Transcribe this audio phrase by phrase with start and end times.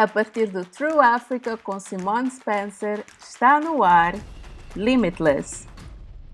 [0.00, 4.18] A partir do True Africa com Simone Spencer, está no ar
[4.74, 5.66] Limitless.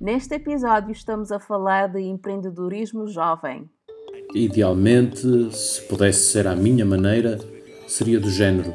[0.01, 3.69] Neste episódio estamos a falar de empreendedorismo jovem.
[4.33, 7.41] Idealmente, se pudesse ser à minha maneira,
[7.89, 8.73] seria do género: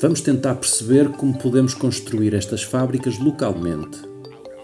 [0.00, 3.98] vamos tentar perceber como podemos construir estas fábricas localmente.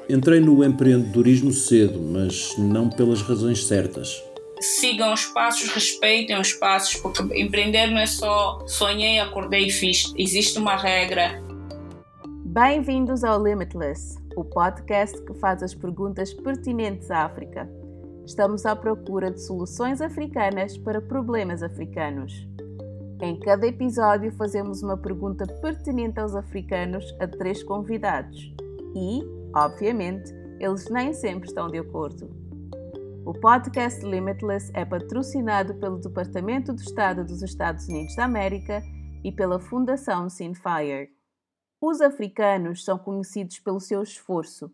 [0.09, 4.23] Entrei no empreendedorismo cedo, mas não pelas razões certas
[4.61, 10.13] sigam os passos, respeitem os passos, porque empreender não é só sonhei, acordei e fiz.
[10.17, 11.43] Existe uma regra.
[12.45, 17.69] Bem-vindos ao Limitless, o podcast que faz as perguntas pertinentes à África.
[18.25, 22.49] Estamos à procura de soluções africanas para problemas africanos.
[23.21, 28.53] Em cada episódio, fazemos uma pergunta pertinente aos africanos a três convidados
[28.95, 29.23] e,
[29.55, 32.46] obviamente, eles nem sempre estão de acordo.
[33.27, 38.85] O podcast Limitless é patrocinado pelo Departamento de Estado dos Estados Unidos da América
[39.25, 41.11] e pela Fundação Sinfire.
[41.81, 44.73] Os africanos são conhecidos pelo seu esforço,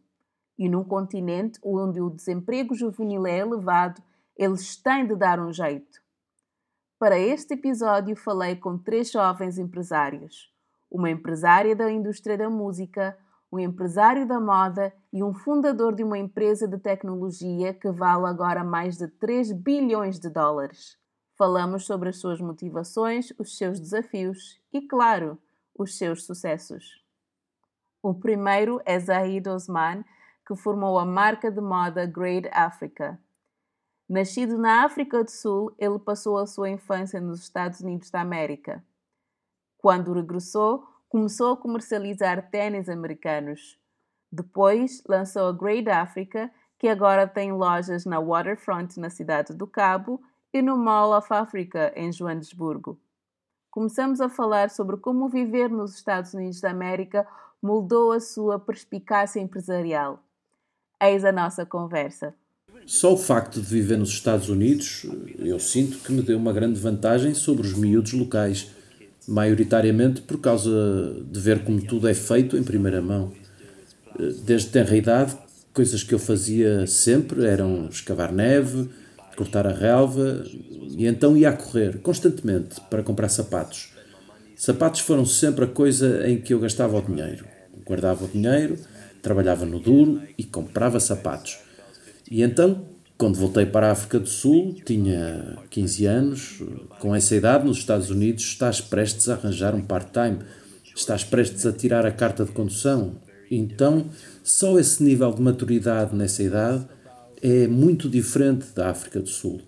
[0.58, 4.02] e num continente onde o desemprego juvenil é elevado,
[4.36, 6.02] eles têm de dar um jeito.
[6.98, 10.52] Para este episódio, falei com três jovens empresários:
[10.90, 13.16] uma empresária da indústria da música,
[13.52, 18.64] um empresário da moda e um fundador de uma empresa de tecnologia que vale agora
[18.64, 20.96] mais de 3 bilhões de dólares.
[21.36, 25.38] Falamos sobre as suas motivações, os seus desafios e, claro,
[25.78, 27.04] os seus sucessos.
[28.02, 30.02] O primeiro é Zahid Osman,
[30.46, 33.20] que formou a marca de moda Great Africa.
[34.08, 38.82] Nascido na África do Sul, ele passou a sua infância nos Estados Unidos da América.
[39.78, 43.76] Quando regressou, começou a comercializar tênis americanos.
[44.32, 50.22] Depois lançou a Great Africa, que agora tem lojas na Waterfront, na cidade do Cabo,
[50.54, 52.98] e no Mall of Africa, em Joanesburgo.
[53.70, 57.28] Começamos a falar sobre como viver nos Estados Unidos da América
[57.60, 60.24] moldou a sua perspicácia empresarial.
[60.98, 62.34] Eis a nossa conversa.
[62.86, 65.04] Só o facto de viver nos Estados Unidos,
[65.38, 68.80] eu sinto que me deu uma grande vantagem sobre os miúdos locais
[69.26, 70.70] maioritariamente por causa
[71.30, 73.32] de ver como tudo é feito em primeira mão.
[74.44, 75.36] Desde tenra idade,
[75.72, 78.90] coisas que eu fazia sempre eram escavar neve,
[79.36, 80.44] cortar a relva
[80.96, 83.92] e então ia a correr constantemente para comprar sapatos.
[84.54, 87.44] Sapatos foram sempre a coisa em que eu gastava o dinheiro.
[87.84, 88.78] Guardava o dinheiro,
[89.20, 91.58] trabalhava no duro e comprava sapatos.
[92.30, 92.91] E então
[93.22, 96.60] quando voltei para a África do Sul, tinha 15 anos.
[96.98, 100.40] Com essa idade, nos Estados Unidos, estás prestes a arranjar um part-time,
[100.92, 103.20] estás prestes a tirar a carta de condução.
[103.48, 104.06] Então,
[104.42, 106.84] só esse nível de maturidade nessa idade
[107.40, 109.60] é muito diferente da África do Sul.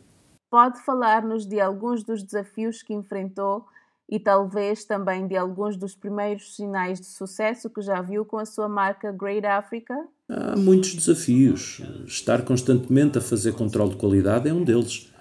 [0.50, 3.66] Pode falar-nos de alguns dos desafios que enfrentou
[4.14, 8.46] e talvez também de alguns dos primeiros sinais de sucesso que já viu com a
[8.46, 9.92] sua marca Great Africa?
[10.28, 11.82] Há muitos desafios.
[12.06, 15.12] Estar constantemente a fazer controle de qualidade é um deles.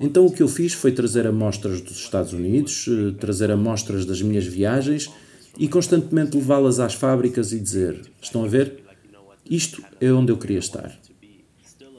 [0.00, 4.22] Então o que eu fiz foi trazer amostras dos Estados Unidos, eh, trazer amostras das
[4.22, 5.12] minhas viagens
[5.58, 8.82] e constantemente levá-las às fábricas e dizer: Estão a ver?
[9.44, 10.98] Isto é onde eu queria estar.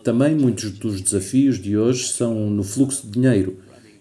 [0.04, 3.56] Também muitos dos desafios de hoje são no fluxo de dinheiro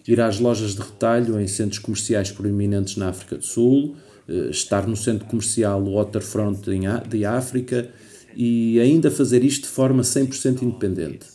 [0.07, 3.95] ir às lojas de retalho em centros comerciais proeminentes na África do Sul,
[4.27, 6.61] eh, estar no centro comercial Waterfront
[7.09, 7.89] de África
[8.35, 11.27] e ainda fazer isto de forma 100% independente.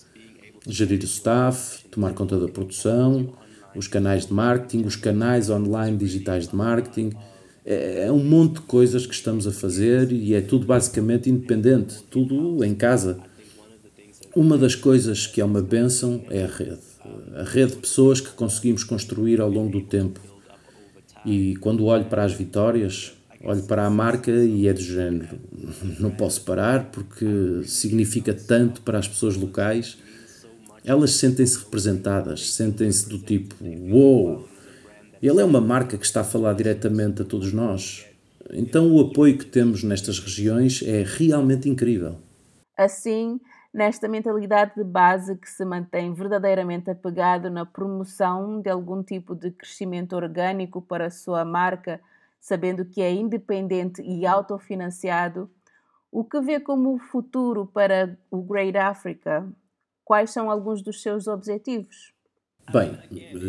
[0.66, 3.32] Gerir o staff, tomar conta da produção,
[3.74, 7.12] os canais de marketing, os canais online digitais de marketing.
[7.64, 12.02] É, é um monte de coisas que estamos a fazer e é tudo basicamente independente,
[12.10, 13.18] tudo em casa.
[14.34, 16.87] Uma das coisas que é uma benção é a rede
[17.36, 20.20] a rede de pessoas que conseguimos construir ao longo do tempo.
[21.24, 25.38] E quando olho para as vitórias, olho para a marca e é do género.
[25.98, 29.98] Não posso parar porque significa tanto para as pessoas locais.
[30.84, 34.36] Elas sentem-se representadas, sentem-se do tipo: Uou!
[34.36, 34.48] Wow,
[35.22, 38.04] ele é uma marca que está a falar diretamente a todos nós.
[38.52, 42.16] Então o apoio que temos nestas regiões é realmente incrível.
[42.76, 43.40] Assim,
[43.72, 49.50] nesta mentalidade de base que se mantém verdadeiramente apegado na promoção de algum tipo de
[49.50, 52.00] crescimento orgânico para a sua marca,
[52.40, 55.50] sabendo que é independente e autofinanciado,
[56.10, 59.46] o que vê como futuro para o Great Africa?
[60.04, 62.14] Quais são alguns dos seus objetivos?
[62.72, 62.98] Bem,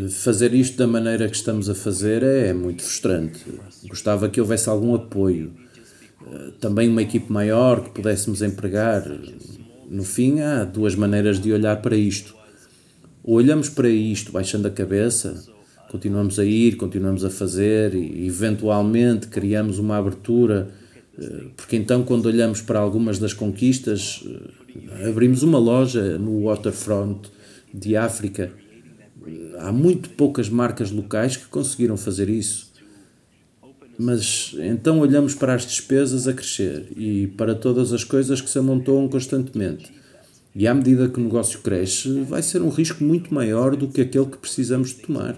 [0.10, 3.46] fazer isto da maneira que estamos a fazer é muito frustrante.
[3.88, 5.54] Gostava que houvesse algum apoio.
[6.26, 9.04] Eh, também uma equipe maior que pudéssemos empregar,
[9.90, 12.36] no fim, há duas maneiras de olhar para isto.
[13.24, 15.44] Ou olhamos para isto baixando a cabeça,
[15.90, 20.70] continuamos a ir, continuamos a fazer e eventualmente criamos uma abertura,
[21.18, 27.30] eh, porque então, quando olhamos para algumas das conquistas, eh, abrimos uma loja no waterfront
[27.74, 28.52] de África.
[29.58, 32.69] Há muito poucas marcas locais que conseguiram fazer isso.
[34.02, 38.58] Mas então olhamos para as despesas a crescer e para todas as coisas que se
[38.58, 39.92] amontoam constantemente.
[40.56, 44.02] E à medida que o negócio cresce, vai ser um risco muito maior do que
[44.02, 45.38] aquele que precisamos de tomar.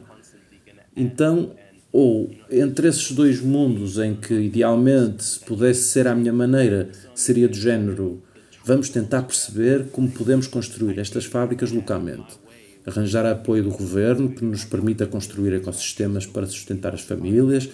[0.95, 1.55] Então,
[1.91, 7.49] ou entre esses dois mundos em que idealmente se pudesse ser à minha maneira, seria
[7.49, 8.21] do género
[8.63, 12.39] vamos tentar perceber como podemos construir estas fábricas localmente.
[12.85, 17.69] Arranjar apoio do governo que nos permita construir ecossistemas para sustentar as famílias,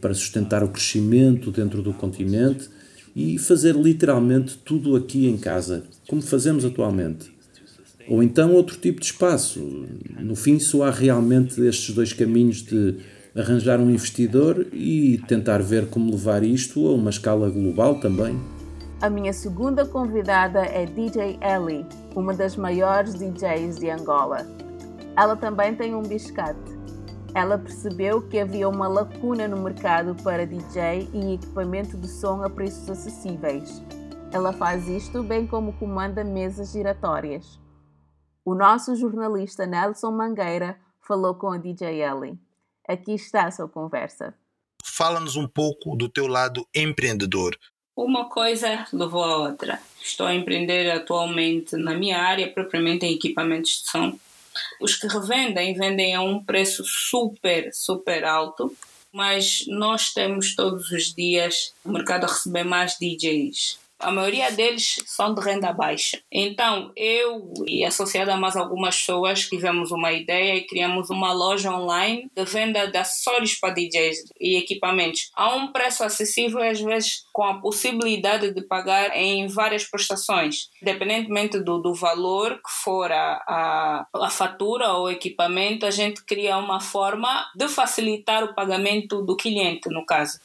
[0.00, 2.68] para sustentar o crescimento dentro do continente
[3.14, 7.32] e fazer literalmente tudo aqui em casa, como fazemos atualmente.
[8.08, 9.86] Ou então outro tipo de espaço.
[10.18, 12.96] No fim, só há realmente estes dois caminhos de
[13.34, 18.38] arranjar um investidor e tentar ver como levar isto a uma escala global também.
[19.00, 21.84] A minha segunda convidada é DJ Ellie,
[22.14, 24.46] uma das maiores DJs de Angola.
[25.16, 26.81] Ela também tem um biscate
[27.34, 32.50] ela percebeu que havia uma lacuna no mercado para DJ e equipamento de som a
[32.50, 33.82] preços acessíveis.
[34.30, 37.58] Ela faz isto bem como comanda mesas giratórias.
[38.44, 42.38] O nosso jornalista Nelson Mangueira falou com a DJ Ellie.
[42.86, 44.34] Aqui está a sua conversa.
[44.84, 47.56] Fala-nos um pouco do teu lado empreendedor.
[47.96, 49.80] Uma coisa levou a outra.
[50.02, 54.18] Estou a empreender atualmente na minha área, propriamente em equipamentos de som
[54.80, 58.74] os que revendem, vendem a um preço super, super alto,
[59.12, 64.96] mas nós temos todos os dias o mercado a receber mais DJs a maioria deles
[65.06, 66.20] são de renda baixa.
[66.30, 71.72] Então, eu e associada a mais algumas pessoas tivemos uma ideia e criamos uma loja
[71.72, 77.24] online de venda de acessórios para DJs e equipamentos a um preço acessível, às vezes
[77.32, 83.42] com a possibilidade de pagar em várias prestações, independentemente do, do valor que for a,
[83.46, 89.36] a, a fatura ou equipamento, a gente cria uma forma de facilitar o pagamento do
[89.36, 90.38] cliente, no caso.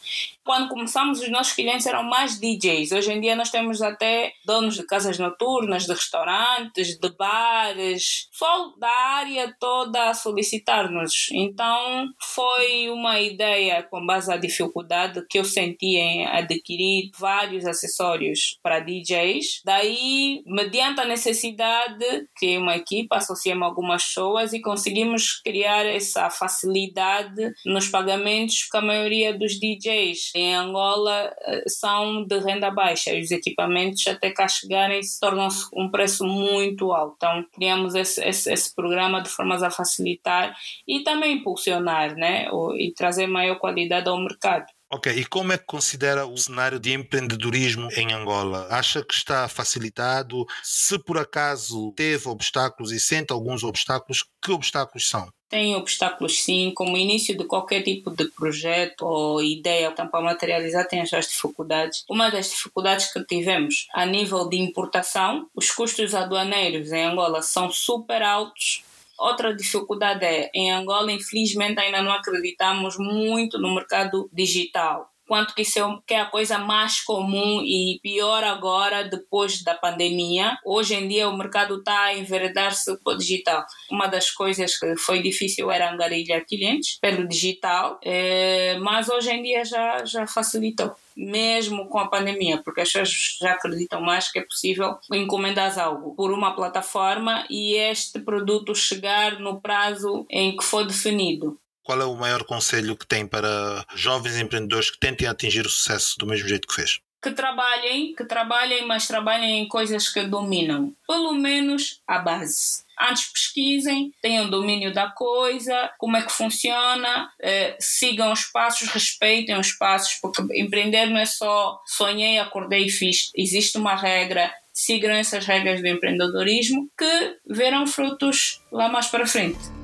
[0.47, 2.93] Quando começamos, os nossos clientes eram mais DJs.
[2.93, 8.71] Hoje em dia, nós temos até donos de casas noturnas, de restaurantes, de bares, só
[8.79, 11.27] da área toda a solicitar-nos.
[11.33, 18.57] Então, foi uma ideia com base à dificuldade que eu senti em adquirir vários acessórios
[18.63, 19.63] para DJs.
[19.65, 22.05] Daí, mediante a necessidade,
[22.37, 28.77] criei uma equipa, associei-me a algumas pessoas e conseguimos criar essa facilidade nos pagamentos, porque
[28.77, 34.31] a maioria dos DJs em Angola eh, são de renda baixa e os equipamentos até
[34.31, 37.15] cá chegarem se tornam-se um preço muito alto.
[37.17, 40.55] Então criamos esse, esse, esse, programa de formas a facilitar
[40.87, 42.47] e também impulsionar né?
[42.77, 44.65] e trazer maior qualidade ao mercado.
[44.89, 48.67] Ok, e como é que considera o cenário de empreendedorismo em Angola?
[48.69, 50.45] Acha que está facilitado?
[50.63, 55.29] Se por acaso teve obstáculos e sente alguns obstáculos, que obstáculos são?
[55.49, 60.87] Tem obstáculos sim, como início de qualquer tipo de projeto ou ideia, então para materializar
[60.87, 62.03] tem as suas dificuldades.
[62.09, 67.71] Uma das dificuldades que tivemos a nível de importação, os custos aduaneiros em Angola são
[67.71, 68.83] super altos,
[69.17, 75.61] Outra dificuldade é, em Angola, infelizmente, ainda não acreditamos muito no mercado digital quanto que
[75.61, 80.57] isso é, que é a coisa mais comum e pior agora depois da pandemia.
[80.65, 83.65] Hoje em dia o mercado está a enveredar-se para o digital.
[83.91, 89.43] Uma das coisas que foi difícil era angariar clientes pelo digital, é, mas hoje em
[89.43, 94.37] dia já, já facilitou mesmo com a pandemia, porque as pessoas já acreditam mais que
[94.37, 100.63] é possível encomendar algo por uma plataforma e este produto chegar no prazo em que
[100.63, 101.59] for definido.
[101.87, 106.19] Qual é o maior conselho que tem para jovens empreendedores que tentem atingir o sucesso
[106.19, 106.99] do mesmo jeito que fez?
[107.23, 110.93] Que trabalhem, que trabalhem, mas trabalhem em coisas que dominam.
[111.07, 117.77] Pelo menos a base antes pesquisem, tenham domínio da coisa, como é que funciona, eh,
[117.79, 123.31] sigam os passos, respeitem os passos, porque empreender não é só sonhei, acordei e fiz.
[123.33, 129.76] Existe uma regra, sigam essas regras do empreendedorismo que verão frutos lá mais para frente.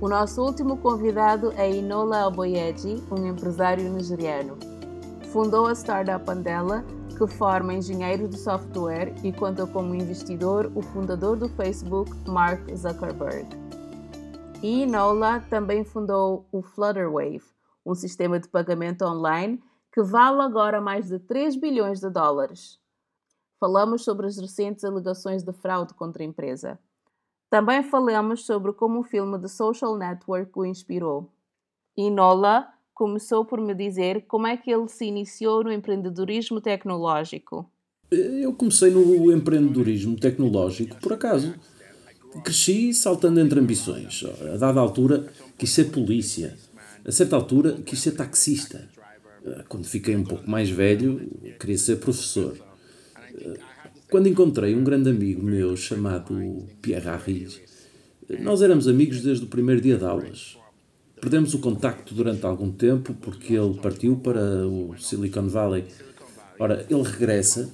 [0.00, 4.58] O nosso último convidado é Inola Aboyeji, um empresário nigeriano.
[5.32, 6.84] Fundou a startup Andela,
[7.16, 13.48] que forma engenheiros de software e conta como investidor o fundador do Facebook, Mark Zuckerberg.
[14.60, 17.44] E Inola também fundou o Flutterwave,
[17.86, 22.80] um sistema de pagamento online que vale agora mais de 3 bilhões de dólares.
[23.60, 26.80] Falamos sobre as recentes alegações de fraude contra a empresa.
[27.54, 31.30] Também falamos sobre como o filme The Social Network o inspirou.
[31.96, 37.70] E Nola começou por me dizer como é que ele se iniciou no empreendedorismo tecnológico.
[38.10, 41.54] Eu comecei no empreendedorismo tecnológico por acaso.
[42.42, 44.24] Cresci saltando entre ambições.
[44.52, 46.58] A dada altura quis ser polícia.
[47.06, 48.88] A certa altura quis ser taxista.
[49.68, 51.30] Quando fiquei um pouco mais velho,
[51.60, 52.58] queria ser professor.
[54.14, 57.60] Quando encontrei um grande amigo meu chamado Pierre Harris,
[58.38, 60.56] nós éramos amigos desde o primeiro dia de aulas.
[61.20, 65.86] Perdemos o contacto durante algum tempo porque ele partiu para o Silicon Valley.
[66.60, 67.68] Ora, ele regressa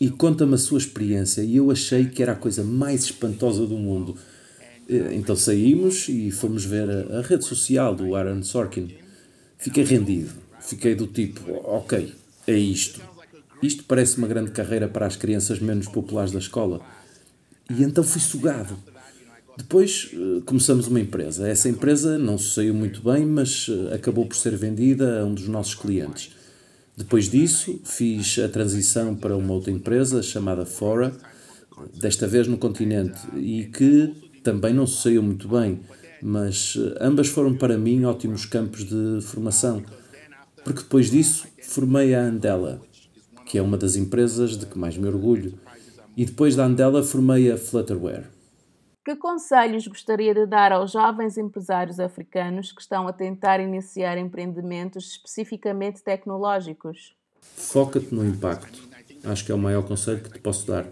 [0.00, 3.76] e conta-me a sua experiência e eu achei que era a coisa mais espantosa do
[3.76, 4.16] mundo.
[4.88, 8.94] Então saímos e fomos ver a, rede social do Aaron Sorkin.
[9.58, 10.32] Fiquei rendido.
[10.58, 12.14] Fiquei do tipo, ok,
[12.46, 13.15] é isto.
[13.62, 16.80] Isto parece uma grande carreira para as crianças menos populares da escola.
[17.70, 18.76] E então fui sugado.
[19.56, 21.48] Depois eh, começamos uma empresa.
[21.48, 25.34] Essa empresa não se saiu muito bem, mas eh, acabou por ser vendida a um
[25.34, 26.32] dos nossos clientes.
[26.96, 31.14] Depois disso, fiz a transição para uma outra empresa chamada Fora,
[31.94, 35.80] desta vez no continente, e que também não se saiu muito bem,
[36.22, 39.82] mas eh, ambas foram para mim ótimos campos de formação.
[40.62, 42.80] Porque depois disso, formei a Andela,
[43.46, 45.58] que é uma das empresas de que mais me orgulho.
[46.16, 48.28] E depois da Andela formei a Flutterware.
[49.04, 55.12] Que conselhos gostaria de dar aos jovens empresários africanos que estão a tentar iniciar empreendimentos
[55.12, 57.14] especificamente tecnológicos?
[57.40, 58.82] Foca-te no impacto.
[59.22, 60.86] Acho que é o maior conselho que te posso dar.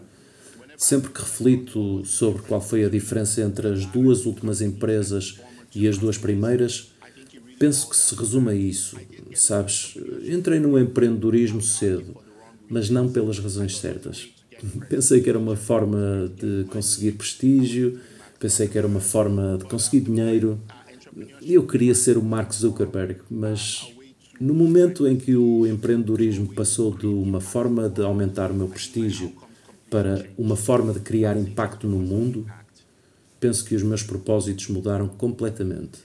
[0.76, 5.40] Sempre que reflito sobre qual foi a diferença entre as duas últimas empresas
[5.74, 6.94] e as duas primeiras,
[7.58, 8.96] penso que se resume a isso.
[9.34, 12.23] Sabes, entrei no empreendedorismo cedo
[12.68, 14.28] mas não pelas razões certas.
[14.88, 17.98] Pensei que era uma forma de conseguir prestígio,
[18.38, 20.60] pensei que era uma forma de conseguir dinheiro.
[21.40, 23.86] Eu queria ser o Mark Zuckerberg, mas
[24.40, 29.32] no momento em que o empreendedorismo passou de uma forma de aumentar o meu prestígio
[29.88, 32.46] para uma forma de criar impacto no mundo,
[33.38, 36.00] penso que os meus propósitos mudaram completamente.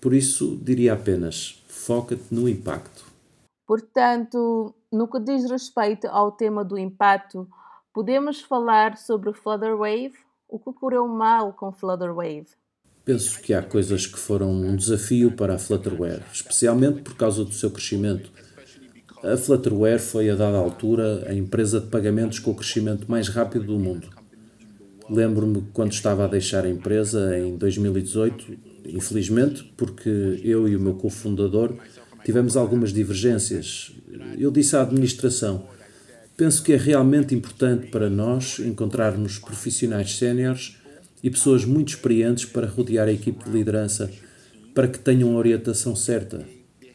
[0.00, 3.13] Por isso, diria apenas: foca-te no impacto.
[3.66, 7.48] Portanto, no que diz respeito ao tema do impacto,
[7.92, 10.14] podemos falar sobre Flutter Wave?
[10.48, 12.46] O que correu mal com Flutter Wave?
[13.04, 17.52] Penso que há coisas que foram um desafio para a Flutterware, especialmente por causa do
[17.52, 18.32] seu crescimento.
[19.22, 23.66] A Flutterware foi, a dada altura, a empresa de pagamentos com o crescimento mais rápido
[23.66, 24.08] do mundo.
[25.08, 28.56] Lembro-me quando estava a deixar a empresa em 2018,
[28.86, 31.76] infelizmente, porque eu e o meu cofundador
[32.24, 33.92] tivemos algumas divergências.
[34.38, 35.66] Eu disse à administração:
[36.36, 40.78] penso que é realmente importante para nós encontrarmos profissionais séniores
[41.22, 44.10] e pessoas muito experientes para rodear a equipe de liderança,
[44.74, 46.44] para que tenham a orientação certa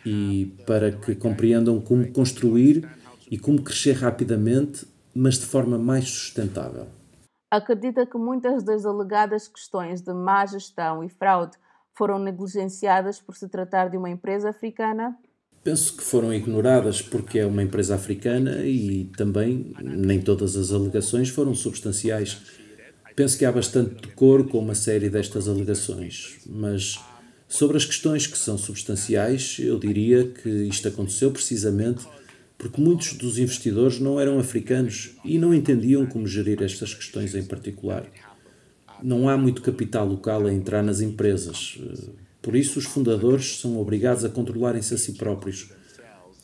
[0.05, 2.87] e para que compreendam como construir
[3.29, 6.87] e como crescer rapidamente, mas de forma mais sustentável.
[7.51, 11.57] Acredita que muitas das alegadas questões de má gestão e fraude
[11.95, 15.17] foram negligenciadas por se tratar de uma empresa africana?
[15.63, 21.29] Penso que foram ignoradas porque é uma empresa africana e também nem todas as alegações
[21.29, 22.41] foram substanciais.
[23.15, 26.97] Penso que há bastante decoro com uma série destas alegações, mas
[27.47, 32.07] sobre as questões que são substanciais, eu diria que isto aconteceu precisamente
[32.57, 37.43] porque muitos dos investidores não eram africanos e não entendiam como gerir estas questões em
[37.43, 38.05] particular
[39.01, 41.79] não há muito capital local a entrar nas empresas.
[42.41, 45.71] Por isso, os fundadores são obrigados a controlarem-se a si próprios.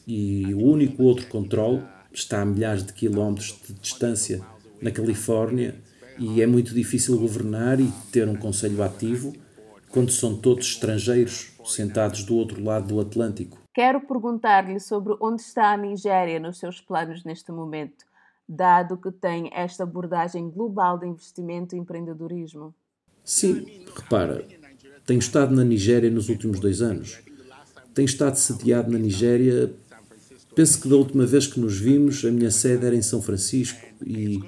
[0.07, 1.83] E o único outro controle
[2.13, 4.41] está a milhares de quilómetros de distância,
[4.81, 5.75] na Califórnia,
[6.17, 9.33] e é muito difícil governar e ter um conselho ativo
[9.89, 13.57] quando são todos estrangeiros sentados do outro lado do Atlântico.
[13.73, 18.05] Quero perguntar-lhe sobre onde está a Nigéria nos seus planos neste momento
[18.47, 22.73] dado que tem esta abordagem global de investimento e empreendedorismo?
[23.23, 24.45] Sim, repara,
[25.05, 27.19] tenho estado na Nigéria nos últimos dois anos.
[27.93, 29.73] Tenho estado sediado na Nigéria.
[30.55, 33.79] Penso que da última vez que nos vimos, a minha sede era em São Francisco
[34.05, 34.39] e,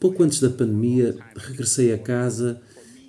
[0.00, 2.60] pouco antes da pandemia, regressei a casa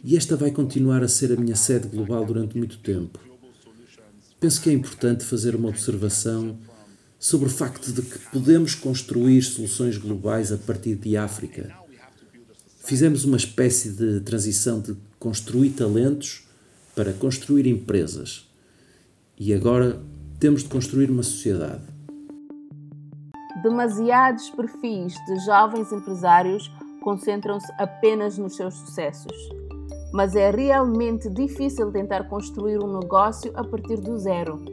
[0.03, 3.19] e esta vai continuar a ser a minha sede global durante muito tempo.
[4.39, 6.57] Penso que é importante fazer uma observação
[7.23, 11.73] sobre o facto de que podemos construir soluções globais a partir de África.
[12.83, 16.45] Fizemos uma espécie de transição de construir talentos
[16.93, 18.45] para construir empresas.
[19.39, 20.01] E agora
[20.37, 21.83] temos de construir uma sociedade.
[23.63, 26.69] Demasiados perfis de jovens empresários
[27.01, 29.31] concentram-se apenas nos seus sucessos.
[30.13, 34.63] mas é realmente difícil tentar construir um negócio a partir do zero.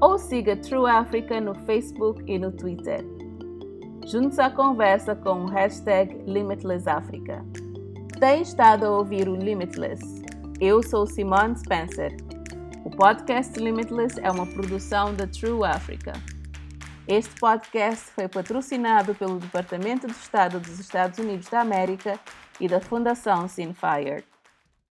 [0.00, 3.04] ou siga True Africa no Facebook e no Twitter.
[4.06, 7.44] Junte-se à conversa com o hashtag LimitlessAfrica.
[8.18, 10.02] Tem estado a ouvir o Limitless.
[10.58, 12.16] Eu sou Simone Spencer.
[12.84, 16.14] O podcast Limitless é uma produção da True Africa.
[17.06, 22.18] Este podcast foi patrocinado pelo Departamento de Estado dos Estados Unidos da América
[22.58, 24.24] e da Fundação Sinfire.